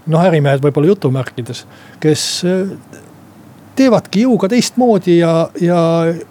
[0.06, 1.64] Noh, ärimehed võib-olla jutumärkides,
[2.02, 3.00] kes äh,
[3.76, 5.80] teevadki jõuga teistmoodi ja, ja,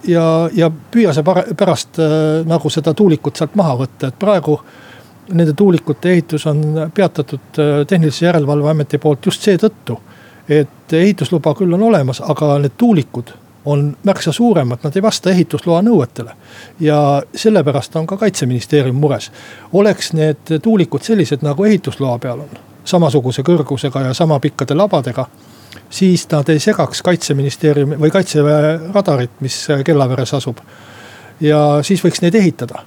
[0.07, 1.25] ja, ja püüa see
[1.57, 4.59] pärast äh, nagu seda tuulikut sealt maha võtta, et praegu
[5.31, 9.99] nende tuulikute ehitus on peatatud äh, Tehnilise Järelevalve Ameti poolt just seetõttu
[10.49, 13.31] et ehitusluba küll on olemas, aga need tuulikud
[13.65, 16.33] on märksa suuremad, nad ei vasta ehitusloa nõuetele.
[16.79, 19.31] ja sellepärast on ka kaitseministeerium mures.
[19.73, 22.49] oleks need tuulikud sellised, nagu ehitusloa peal on,
[22.85, 25.27] samasuguse kõrgusega ja sama pikkade labadega
[25.89, 30.57] siis nad ei segaks kaitseministeeriumi või kaitseväe radarit, mis Kellaveres asub.
[31.39, 32.83] ja siis võiks neid ehitada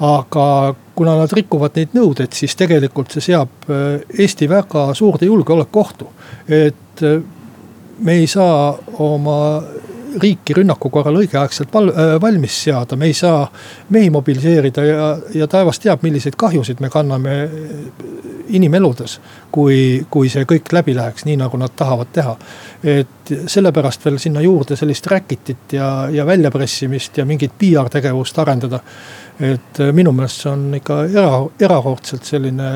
[0.00, 6.06] aga kuna nad rikuvad neid nõudeid, siis tegelikult see seab äh, Eesti väga suurde julgeolekuohtu.
[6.48, 7.22] et äh,
[7.98, 9.62] me ei saa oma
[10.22, 13.44] riiki rünnaku korral õigeaegselt val, äh, valmis seada, me ei saa
[13.94, 17.38] mehi mobiliseerida ja, ja taevas teab, milliseid kahjusid me kanname
[18.48, 19.20] inimeludes.
[19.52, 22.36] kui, kui see kõik läbi läheks, nii nagu nad tahavad teha.
[22.84, 28.80] et sellepärast veel sinna juurde sellist räkitit ja, ja väljapressimist ja mingit PR tegevust arendada
[29.40, 32.70] et äh, minu meelest see on ikka era, erakordselt selline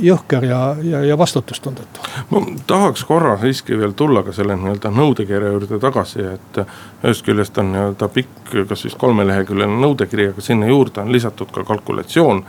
[0.00, 2.06] jõhker ja, ja, ja vastutustundetu.
[2.30, 6.62] ma tahaks korra siiski veel tulla ka selle nii-öelda nõudekirja juurde tagasi, et
[7.02, 11.66] ühest küljest on nii-öelda pikk, kas vist kolmeleheküljeline nõudekiri, aga sinna juurde on lisatud ka
[11.68, 12.44] kalkulatsioon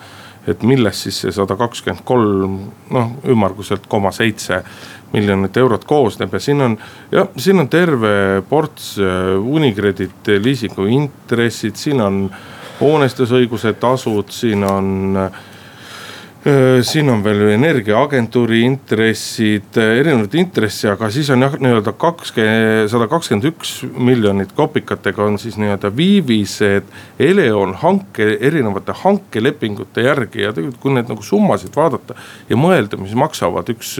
[0.48, 2.54] et millest siis see sada kakskümmend kolm,
[2.96, 4.62] noh ümmarguselt koma seitse
[5.14, 6.78] miljonit eurot koosneb ja siin on,
[7.12, 8.14] jah, siin on terve
[8.50, 12.24] ports äh, Unicredit liisingu intressid, siin on
[12.80, 15.30] hoonestusõiguse tasud, siin on
[16.82, 23.50] siin on veel energiaagentuuri intressid, erinevaid intressi, aga siis on jah, nii-öelda kakskümmend, sada kakskümmend
[23.50, 26.88] üks miljonit kopikatega on siis nii-öelda viivised.
[27.20, 32.16] Eleon hanke, erinevate hankelepingute järgi ja tegelikult, kui neid nagu summasid vaadata
[32.50, 33.98] ja mõelda, mis maksavad, üks,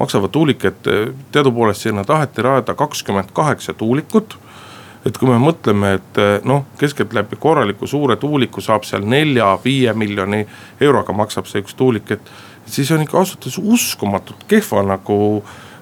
[0.00, 0.90] maksavad tuulikad,
[1.32, 4.40] teadupoolest sinna taheti rajada kakskümmend kaheksa tuulikut
[5.06, 10.42] et kui me mõtleme, et eh, noh, keskeltläbi korraliku suure tuuliku saab seal nelja-viie miljoni
[10.82, 12.34] euroga maksab see üks tuulik, et.
[12.66, 15.18] siis on ikka ausalt öeldes uskumatult kehva nagu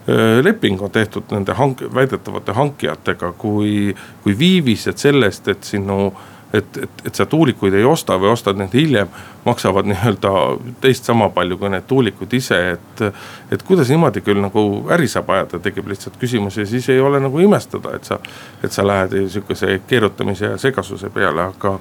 [0.09, 6.13] eh, leping on tehtud nende hank-, väidetavate hankijatega, kui, kui viivised sellest, et sinu no,
[6.55, 9.11] et, et, et sa tuulikuid ei osta või ostad need hiljem,
[9.45, 10.33] maksavad nii-öelda
[10.81, 13.05] teist sama palju kui need tuulikud ise, et.
[13.53, 14.65] et kuidas niimoodi küll nagu
[14.95, 18.19] äri saab ajada, tekib lihtsalt küsimus ja siis ei ole nagu imestada, et sa,
[18.63, 21.79] et sa lähed sihukese keerutamise ja segasuse peale, aga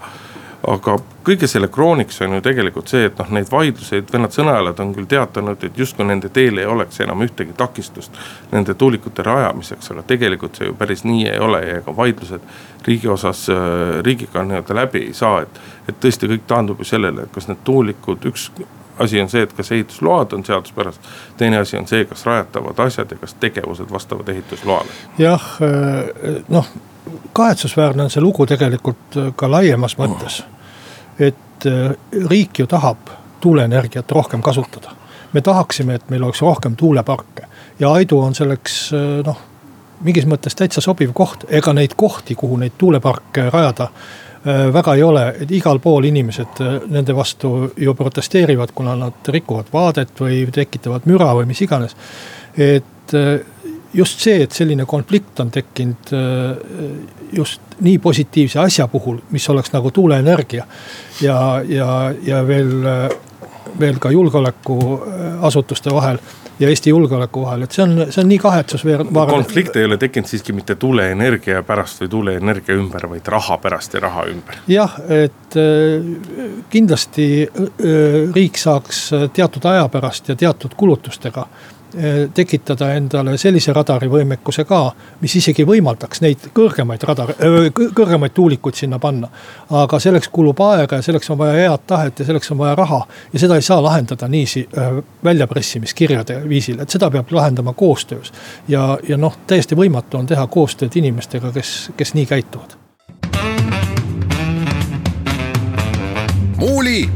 [0.68, 0.96] aga
[1.28, 5.08] kõige selle krooniks on ju tegelikult see, et noh, neid vaidluseid, vennad sõnajalad on küll
[5.12, 8.16] teatanud, et justkui nende teel ei oleks enam ühtegi takistust.
[8.52, 12.48] Nende tuulikute rajamiseks, aga tegelikult see ju päris nii ei ole ja ega vaidlused
[12.88, 15.60] riigi osas, äh, riigiga nii-öelda läbi ei saa, et.
[15.88, 18.50] et tõesti, kõik taandub ju sellele, et kas need tuulikud, üks
[19.00, 21.02] asi on see, et kas ehitusload on seaduspärased.
[21.38, 24.90] teine asi on see, kas rajatavad asjad ja kas tegevused vastavad ehitusloale.
[25.18, 26.68] jah, äh, noh
[27.34, 30.44] kahetsusväärne on see lugu tegelikult ka laiemas mõttes
[31.20, 31.96] et äh,
[32.30, 33.10] riik ju tahab
[33.42, 34.92] tuuleenergiat rohkem kasutada.
[35.34, 37.48] me tahaksime, et meil oleks rohkem tuuleparke
[37.80, 38.92] ja Aidu on selleks
[39.26, 39.40] noh,
[40.04, 43.90] mingis mõttes täitsa sobiv koht, ega neid kohti, kuhu neid tuuleparke rajada
[44.46, 45.24] väga ei ole,
[45.56, 46.60] igal pool inimesed
[46.92, 51.96] nende vastu ju protesteerivad, kuna nad rikuvad vaadet või tekitavad müra või mis iganes.
[52.58, 53.16] et
[53.94, 56.12] just see, et selline konflikt on tekkinud
[57.32, 60.66] just nii positiivse asja puhul, mis oleks nagu tuuleenergia.
[61.22, 62.74] ja, ja, ja veel,
[63.80, 66.20] veel ka julgeolekuasutuste vahel
[66.60, 69.26] ja Eesti julgeoleku vahel, et see on, see on nii kahetsusväärne.
[69.30, 74.04] konflikt ei ole tekkinud siiski mitte tuuleenergia pärast või tuuleenergia ümber, vaid raha pärast ja
[74.06, 74.60] raha ümber.
[74.68, 75.58] jah, et
[76.70, 77.28] kindlasti
[78.36, 81.48] riik saaks teatud aja pärast ja teatud kulutustega
[82.34, 84.80] tekitada endale sellise radarivõimekuse ka,
[85.22, 89.30] mis isegi võimaldaks neid kõrgemaid radar, eh, kõrgemaid tuulikuid sinna panna.
[89.70, 93.06] aga selleks kulub aega ja selleks on vaja head tahet ja selleks on vaja raha.
[93.34, 98.34] ja seda ei saa lahendada niiviisi eh, väljapressimiskirjade viisil, et seda peab lahendama koostöös.
[98.68, 102.78] ja, ja noh, täiesti võimatu on teha koostööd inimestega, kes, kes nii käituvad.
[106.58, 107.10] muuli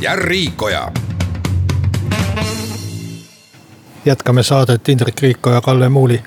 [0.00, 1.05] ja Riikoja
[4.06, 6.22] jätkame saadet Indrek Riiko ja Kalle Muuli.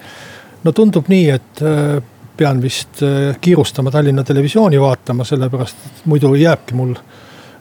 [0.64, 2.04] no tundub nii, et äh,
[2.38, 6.94] pean vist äh, kiirustama Tallinna Televisiooni vaatama, sellepärast et muidu jääbki mul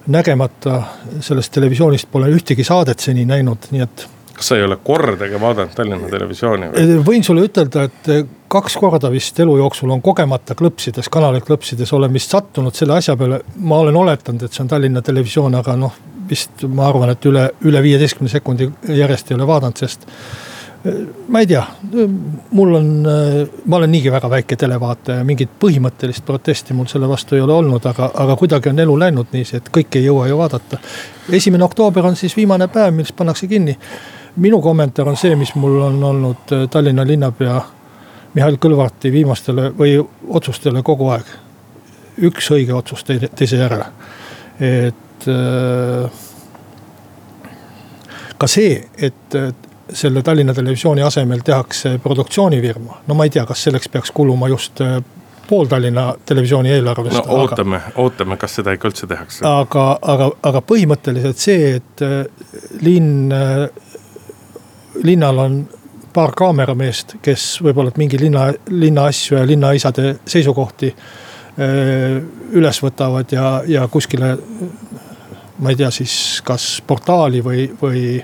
[0.07, 0.83] nägemata.
[1.21, 4.07] sellest televisioonist pole ühtegi saadet seni näinud, nii et.
[4.35, 6.83] kas sa ei ole kordagi vaadanud Tallinna Televisiooni või?
[6.83, 8.13] Äh, võin sulle ütelda, et
[8.49, 13.17] kaks korda vist elu jooksul on kogemata klõpsides, kanaleid klõpsides olen vist sattunud selle asja
[13.17, 13.43] peale.
[13.57, 15.95] ma olen oletanud, et see on Tallinna Televisioon, aga noh,
[16.31, 20.13] vist ma arvan, et üle, üle viieteistkümne sekundi järjest ei ole vaadanud, sest äh,
[21.29, 21.63] ma ei tea,
[22.51, 27.37] mul on, äh, ma olen niigi väga väike televaataja, mingit põhimõttelist protesti mul selle vastu
[27.37, 30.39] ei ole olnud, aga, aga kuidagi on elu läinud niiviisi, et kõike ei jõua ju
[30.39, 30.79] vaadata.
[31.33, 33.79] esimene oktoober on siis viimane päev, mis pannakse kinni.
[34.37, 37.61] minu kommentaar on see, mis mul on olnud äh, Tallinna linnapea
[38.35, 41.27] Mihhail Kõlvarti viimastele või otsustele kogu aeg.
[42.19, 43.85] üks õige otsus teise järele,
[44.61, 46.11] et äh,
[48.39, 49.39] ka see, et
[49.89, 54.83] selle Tallinna Televisiooni asemel tehakse produktsioonifirma, no ma ei tea, kas selleks peaks kuluma just
[54.85, 54.99] äh,
[55.49, 57.17] pool Tallinna Televisiooni eelarvest.
[57.17, 59.45] no ootame ootame, kas seda ikka üldse tehakse.
[59.49, 62.21] aga, aga, aga põhimõtteliselt see, et äh,
[62.85, 63.33] linn,
[65.03, 65.63] linnal on
[66.13, 70.93] paar kaamerameest, kes võib-olla mingi linna, linna asju ja linnaisade seisukohti
[71.59, 74.37] üles võtavad ja, ja kuskile.
[75.59, 78.23] Ma ei tea siis, kas portaali või, või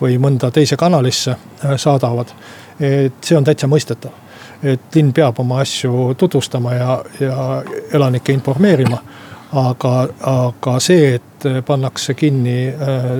[0.00, 2.26] või mõnda teise kanalisse äh, saadavad.
[2.80, 4.12] et see on täitsa mõistetav,
[4.62, 8.98] et linn peab oma asju tutvustama ja, ja elanikke informeerima.
[9.52, 13.10] aga, aga see, et pannakse kinni äh,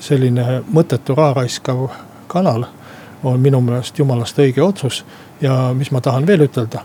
[0.00, 1.88] selline mõttetu raha raiskav
[2.26, 2.64] kanal,
[3.22, 5.04] on minu meelest jumalast õige otsus
[5.40, 6.82] ja mis ma tahan veel ütelda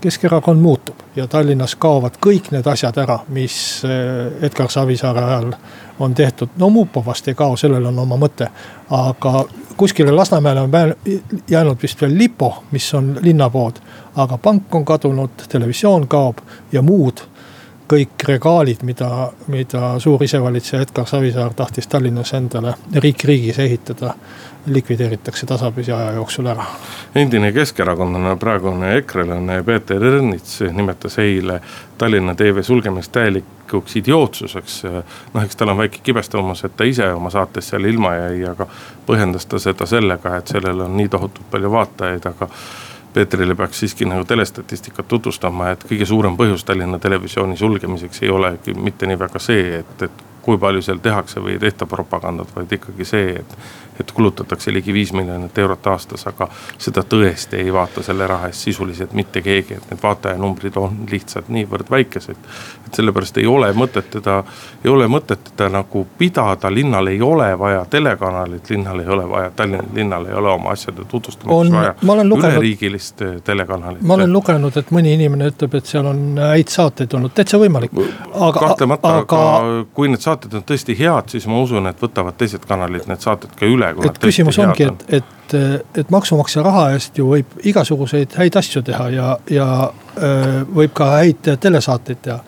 [0.00, 5.52] Keskerakond muutub ja Tallinnas kaovad kõik need asjad ära, mis eh, Edgar Savisaare ajal
[5.98, 6.48] on tehtud.
[6.56, 8.48] no Mupo vast ei kao, sellel on oma mõte.
[8.90, 9.44] aga
[9.76, 10.72] kuskile Lasnamäele on
[11.48, 13.80] jäänud vist veel Lipo, mis on linnapood.
[14.16, 16.38] aga pank on kadunud, televisioon kaob
[16.72, 17.20] ja muud
[17.88, 24.14] kõik regaalid, mida, mida suur isevalitseja Edgar Savisaar tahtis Tallinnas endale riik riigis ehitada
[24.66, 26.64] likvideeritakse tasapisi aja jooksul ära.
[27.14, 31.60] endine keskerakondlane, praegune ekrelane Peeter Ernits nimetas eile
[31.98, 34.82] Tallinna TV sulgemist täielikuks idiootsuseks.
[35.34, 38.66] noh, eks tal on väike kibestumus, et ta ise oma saates seal ilma jäi, aga
[39.06, 42.50] põhjendas ta seda sellega, et sellel on nii tohutult palju vaatajaid, aga
[43.16, 48.74] Peetrile peaks siiski nagu telestatistikat tutvustama, et kõige suurem põhjus Tallinna Televisiooni sulgemiseks ei olegi
[48.74, 52.74] mitte nii väga see, et, et kui palju seal tehakse või ei tehta propagandat, vaid
[52.76, 53.56] ikkagi see, et
[54.00, 58.68] et kulutatakse ligi viis miljonit eurot aastas, aga seda tõesti ei vaata selle raha eest
[58.68, 62.36] sisuliselt mitte keegi, et need vaatajanumbrid on lihtsalt niivõrd väikesed.
[62.86, 64.42] et sellepärast ei ole mõtet teda,
[64.84, 69.50] ei ole mõtet teda nagu pidada, linnal ei ole vaja telekanalit, linnal ei ole vaja,
[69.56, 71.94] Tallinna linnal ei ole oma asjade tutvustamiseks vaja
[72.56, 74.02] üleriigilist eh, telekanalit.
[74.02, 77.94] ma olen lugenud, et mõni inimene ütleb, et seal on häid saateid olnud, täitsa võimalik.
[78.60, 79.42] kahtlemata, aga
[79.94, 83.54] kui need saated on tõesti head, siis ma usun, et võtavad teised kanalid need saated
[83.58, 84.10] ka üle üle.
[84.10, 85.56] et küsimus ongi, et, et,
[86.02, 89.68] et maksumaksja raha eest ju võib igasuguseid häid asju teha ja, ja
[90.74, 92.40] võib ka häid telesaateid teha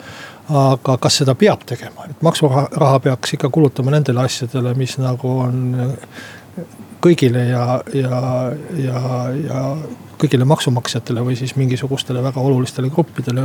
[0.49, 5.59] aga kas seda peab tegema, et maksuraha peaks ikka kulutama nendele asjadele, mis nagu on
[7.09, 7.65] kõigile ja,
[7.97, 8.21] ja,
[8.77, 9.01] ja,
[9.45, 9.65] ja
[10.19, 13.45] kõigile maksumaksjatele või siis mingisugustele väga olulistele gruppidele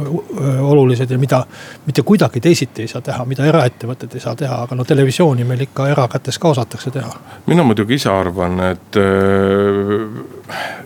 [0.61, 1.43] olulised ja mida
[1.85, 5.67] mitte kuidagi teisiti ei saa teha, mida eraettevõtted ei saa teha, aga no televisiooni meil
[5.67, 7.11] ikka erakätes ka osatakse teha.
[7.47, 8.99] mina muidugi ise arvan, et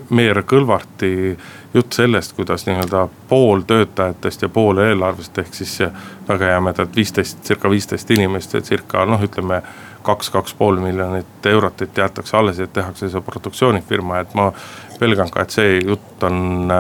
[0.10, 1.36] Meer Kõlvarti
[1.78, 5.80] jutt sellest, kuidas nii-öelda pool töötajatest ja pool eelarvest ehk siis
[6.28, 9.62] väga jämedalt viisteist, circa viisteist inimest ja circa noh, ütleme
[10.08, 14.52] kaks, kaks pool miljonit eurot, et jäetakse alles, et tehakse see produktsioonifirma, et ma
[15.00, 16.72] pelgan ka, et see jutt on,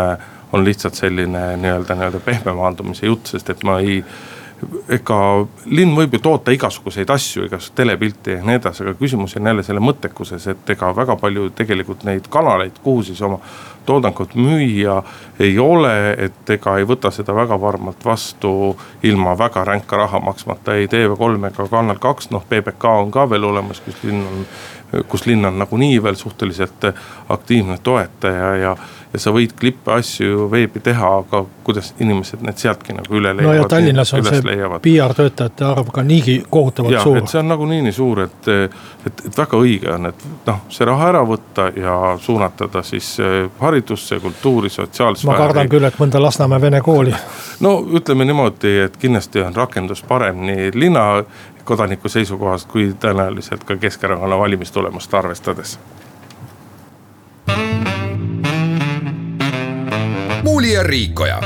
[0.51, 4.01] on lihtsalt selline nii-öelda, nii-öelda pehme maandumise jutt, sest et ma ei
[4.89, 5.17] ega
[5.69, 9.63] linn võib ju toota igasuguseid asju, igasugust telepilti ja nii edasi, aga küsimus on jälle
[9.63, 13.37] selle mõttekuses, et ega väga palju tegelikult neid kanaleid, kuhu siis oma
[13.85, 14.97] toodangut müüa
[15.39, 15.93] ei ole,
[16.25, 18.51] et ega ei võta seda väga varmalt vastu
[19.07, 23.45] ilma väga ränka raha maksmata ei TV3 ega Kanal kaks, noh PBK on ka veel
[23.47, 24.43] olemas, kus linn on
[25.07, 26.85] kus linn on nagunii veel suhteliselt
[27.29, 28.77] aktiivne toetaja ja, ja
[29.19, 33.47] sa võid klippe, asju veebi teha, aga kuidas inimesed need sealtki nagu üle leiavad.
[33.47, 34.41] no ja Tallinnas on see
[34.85, 37.19] PR-töötajate arv ka niigi kohutavalt ja, suur.
[37.27, 41.11] see on nagunii nii suur, et, et, et väga õige on, et noh, see raha
[41.13, 45.33] ära võtta ja suunata ta siis eh, haridusse, kultuuri, sotsiaalsfääri.
[45.33, 47.13] ma kardan küll, et mõnda Lasnamäe vene kooli.
[47.65, 51.07] no ütleme niimoodi, et kindlasti on rakendus parem nii linna
[51.67, 55.79] kodaniku seisukohast kui tõenäoliselt ka Keskerakonna valimistulemust arvestades.
[60.67, 61.39] Muuli ja Riikoja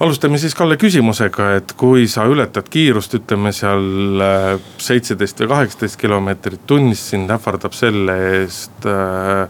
[0.00, 6.00] alustame siis Kalle küsimusega, et kui sa ületad kiirust, ütleme seal äh, seitseteist või kaheksateist
[6.00, 9.44] kilomeetrit tunnis, sind ähvardab selle eest äh,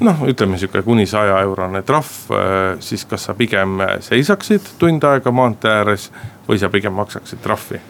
[0.00, 5.32] noh, ütleme sihuke kuni saja eurone trahv, äh, siis kas sa pigem seisaksid tund aega
[5.32, 6.10] maantee ääres
[6.48, 7.80] või sa pigem maksaksid trahvi?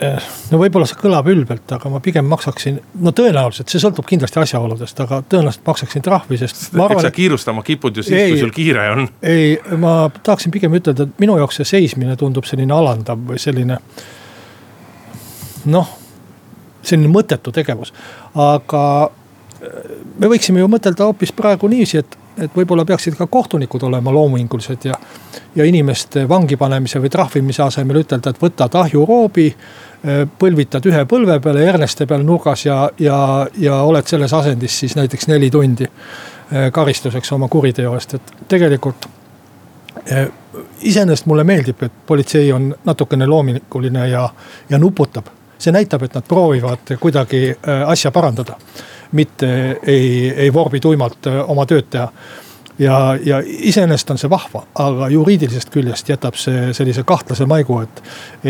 [0.00, 5.02] No võib-olla see kõlab ülbelt, aga ma pigem maksaksin, no tõenäoliselt, see sõltub kindlasti asjaoludest,
[5.04, 6.70] aga tõenäoliselt maksaksin trahvi, sest.
[6.72, 9.08] eks sa kiirustama kipud ju siis, kui sul kiire on.
[9.20, 13.76] ei, ma tahaksin pigem ütelda, et minu jaoks see seismine tundub selline alandav või selline.
[15.68, 15.94] noh,
[16.80, 17.92] selline mõttetu tegevus,
[18.40, 18.84] aga
[20.18, 24.86] me võiksime ju mõtelda hoopis praegu niiviisi, et, et võib-olla peaksid ka kohtunikud olema loomingulised
[24.88, 24.96] ja.
[25.56, 29.48] ja inimeste vangi panemise või trahvimise asemel ütelda, et võtad ahjuroobi.
[30.38, 35.28] Põlvitad ühe põlve peale Erneste peal nurgas ja, ja, ja oled selles asendis siis näiteks
[35.28, 35.88] neli tundi
[36.72, 39.06] karistuseks oma kuriteo eest, et tegelikult
[40.82, 44.28] iseenesest mulle meeldib, et politsei on natukene loominguline ja,
[44.70, 45.26] ja nuputab.
[45.60, 48.54] see näitab, et nad proovivad kuidagi asja parandada.
[49.12, 52.06] Mitte ei, ei vorbi tuimalt äh, oma tööd teha
[52.80, 58.02] ja, ja iseenesest on see vahva, aga juriidilisest küljest jätab see sellise kahtlase maigu, et,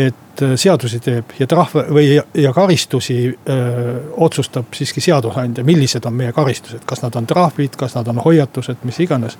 [0.07, 6.05] et äh, seadusi teeb ja trahve või ja karistusi öö, äh, otsustab siiski seadusandja, millised
[6.07, 9.37] on meie karistused, kas nad on trahvid, kas nad on hoiatused, mis iganes.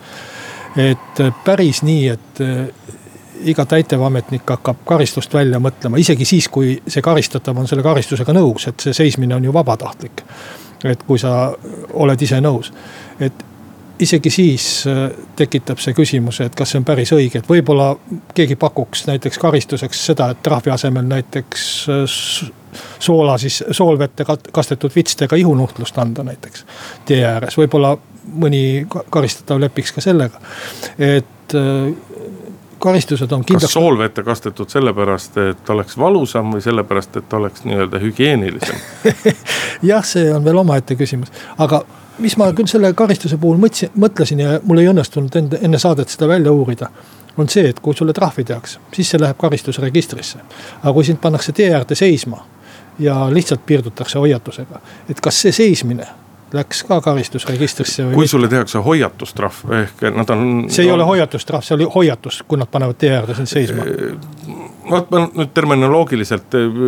[0.80, 2.40] et päris nii, et
[3.44, 8.68] iga täitevametnik hakkab karistust välja mõtlema, isegi siis, kui see karistatav on selle karistusega nõus,
[8.70, 10.24] et see seismine on ju vabatahtlik.
[10.88, 11.52] Et kui sa
[11.94, 12.72] oled ise nõus,
[13.20, 13.44] et
[14.02, 17.92] isegi siis äh, tekitab see küsimuse, et kas see on päris õige, et võib-olla
[18.36, 22.18] keegi pakuks näiteks karistuseks seda, et trahvi asemel näiteks äh,
[23.00, 26.66] soola siis, soolvette kastetud vitstega ihunuhtlust anda näiteks
[27.06, 27.96] tee ääres, võib-olla
[28.32, 30.42] mõni karistatav lepiks ka sellega,
[30.98, 31.94] et äh,
[32.82, 33.70] karistused on kindlaks.
[33.70, 38.78] kas soolvette kastetud sellepärast, et oleks valusam või sellepärast, et oleks nii-öelda hügieenilisem
[39.92, 41.84] jah, see on veel omaette küsimus, aga
[42.22, 46.10] mis ma küll selle karistuse puhul mõtlesin, mõtlesin ja mul ei õnnestunud enne, enne saadet
[46.12, 46.90] seda välja uurida.
[47.38, 50.40] on see, et kui sulle trahvi tehakse, siis see läheb karistusregistrisse.
[50.84, 52.46] aga kui sind pannakse tee äärde seisma
[53.00, 56.08] ja lihtsalt piirdutakse hoiatusega, et kas see seismine
[56.54, 58.04] läks ka karistusregistrisse.
[58.14, 60.66] kui sulle tehakse hoiatustrahv ehk nad on.
[60.70, 63.86] see ei no, ole hoiatustrahv, see oli hoiatus, kui nad panevad tee äärde sind seisma.
[64.92, 66.80] Vot ma nüüd terminoloogiliselt äh,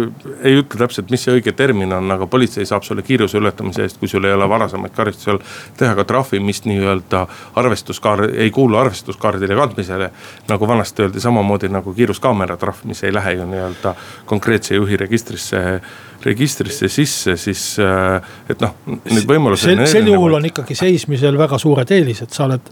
[0.43, 3.99] ei ütle täpselt, mis see õige termin on, aga politsei saab sulle kiiruse ületamise eest,
[4.01, 5.43] kui sul ei ole varasemaid karistusi all.
[5.79, 7.25] teha ka trahvi, mis nii-öelda
[7.59, 10.11] arvestuskaar-, ei kuulu arvestuskaardile kandmisele.
[10.49, 13.95] nagu vanasti öeldi, samamoodi nagu kiiruskaamera trahv, mis ei lähe ju nii-öelda
[14.29, 15.63] konkreetse juhi registrisse
[16.23, 19.85] registrisse sisse, siis äh, et noh, need võimalused.
[19.91, 22.71] sel, juhul on ikkagi seismisel väga suured eelised, sa oled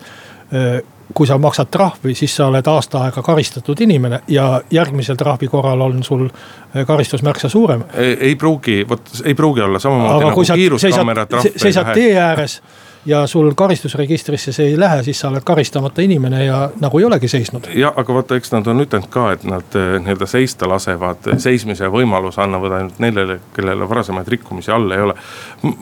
[1.13, 5.81] kui sa maksad trahvi, siis sa oled aasta aega karistatud inimene ja järgmisel trahvi korral
[5.81, 7.83] on sul äh, karistus märksa suurem.
[8.19, 11.51] ei pruugi, vot ei pruugi olla samamoodi nagu kiiruskaamera trahv.
[11.55, 12.61] seisad tee ääres
[13.05, 17.27] ja sul karistusregistrisse see ei lähe, siis sa oled karistamata inimene ja nagu ei olegi
[17.27, 17.67] seisnud.
[17.75, 21.89] ja aga vaata, eks nad on ütelnud ka, et nad eh, nii-öelda seista lasevad, seismise
[21.89, 25.15] võimaluse annavad ainult neile, kellele varasemaid rikkumisi all ei ole.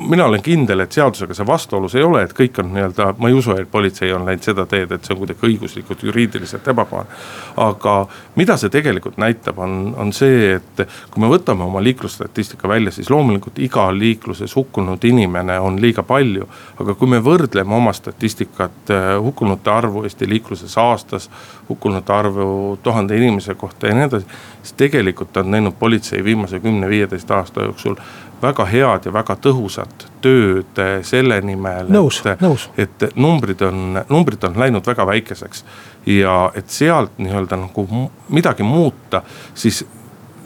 [0.09, 3.35] mina olen kindel, et seadusega see vastuolus ei ole, et kõik on nii-öelda, ma ei
[3.35, 7.19] usu, et politsei on läinud seda teed, et see on kuidagi õiguslikult, juriidiliselt ebakohane.
[7.57, 7.97] aga
[8.35, 13.09] mida see tegelikult näitab, on, on see, et kui me võtame oma liiklusstatistika välja, siis
[13.11, 16.47] loomulikult iga liikluses hukkunud inimene on liiga palju,
[16.79, 21.29] aga kui kui me võrdleme oma statistikat äh, hukkunute arvu Eesti liikluses aastas,
[21.69, 24.25] hukkunute arvu tuhande inimese kohta ja nii edasi.
[24.61, 27.95] siis tegelikult on teinud politsei viimase kümne-viieteist aasta jooksul
[28.41, 31.89] väga head ja väga tõhusat tööd äh, selle nimel.
[31.89, 32.69] nõus, nõus.
[32.77, 35.65] et numbrid on, numbrid on läinud väga väikeseks
[36.05, 37.87] ja et sealt nii-öelda nagu
[38.29, 39.23] midagi muuta,
[39.55, 39.85] siis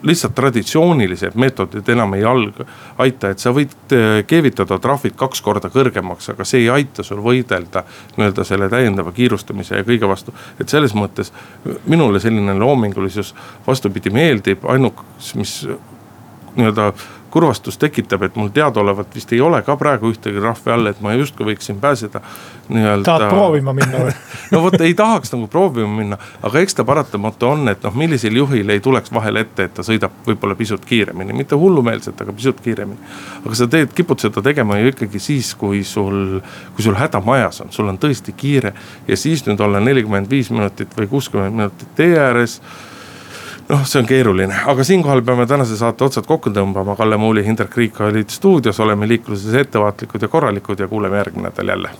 [0.04, 2.66] lihtsalt traditsioonilised meetodid enam ei alga,
[3.04, 7.24] aita, et sa võid äh, keevitada trahvid kaks korda kõrgemaks, aga see ei aita sul
[7.24, 7.86] võidelda
[8.18, 10.36] nii-öelda selle täiendava kiirustamise ja kõige vastu.
[10.60, 11.34] et selles mõttes
[11.88, 13.34] minule selline loomingulisus
[13.68, 15.58] vastupidi meeldib, ainukes, mis
[16.56, 16.91] nii-öelda
[17.34, 21.15] kurvastust tekitab, et mul teadaolevalt vist ei ole ka praegu ühtegi trahvi all, et ma
[21.17, 22.21] justkui võiksin pääseda
[22.69, 23.05] nii-öelda.
[23.07, 24.13] tahad proovima minna või
[24.53, 28.38] no vot ei tahaks nagu proovima minna, aga eks ta paratamatu on, et noh, millisel
[28.38, 32.61] juhil ei tuleks vahel ette, et ta sõidab võib-olla pisut kiiremini, mitte hullumeelselt, aga pisut
[32.61, 33.11] kiiremini.
[33.41, 36.39] aga sa teed, kipud seda tegema ju ikkagi siis, kui sul,
[36.77, 38.75] kui sul häda majas on, sul on tõesti kiire
[39.07, 42.61] ja siis nüüd olla nelikümmend viis minutit või kuuskümmend minutit tee ääres
[43.70, 47.78] noh, see on keeruline, aga siinkohal peame tänase saate otsad kokku tõmbama, Kalle Muuli, Hindrek
[47.78, 51.95] Riik olid stuudios, oleme liikluses ettevaatlikud ja korralikud ja kuuleme järgmine nädal jälle.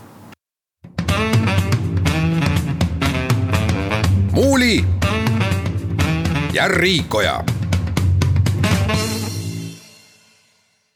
[4.34, 4.86] muuli
[6.54, 7.44] ja Riikoja